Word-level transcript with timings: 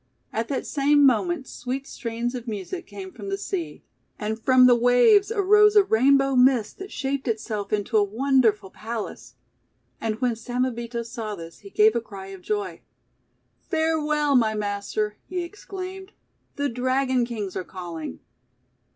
At 0.33 0.47
that 0.47 0.65
same 0.65 1.05
moment 1.05 1.45
sweet 1.47 1.85
strains 1.85 2.33
of 2.33 2.47
music 2.47 2.87
""238 2.87 2.87
THE 2.89 3.19
WONDER 3.19 3.29
GARDEN 3.29 3.29
came 3.29 3.29
from 3.29 3.29
the 3.29 3.37
sea. 3.37 3.83
And 4.17 4.43
from 4.59 4.65
the 4.65 4.75
waves 4.75 5.31
arose 5.31 5.75
a 5.75 5.83
Rainbow 5.83 6.35
mist 6.35 6.79
that 6.79 6.91
shaped 6.91 7.27
itself 7.27 7.71
into 7.71 7.97
a 7.97 8.03
wonderful 8.03 8.71
palace. 8.71 9.35
And 10.01 10.19
when 10.19 10.35
Samebito 10.35 11.03
saw 11.05 11.35
this 11.35 11.59
he 11.59 11.69
gave 11.69 11.95
a 11.95 12.01
cry 12.01 12.29
of 12.29 12.41
joy.:' 12.41 12.81
Farewell, 13.69 14.35
my 14.35 14.55
master!" 14.55 15.17
he 15.27 15.43
exclaimed. 15.43 16.13
"The 16.55 16.67
Dragon 16.67 17.23
Kings 17.23 17.55
are 17.55 17.63
calling!' 17.63 18.21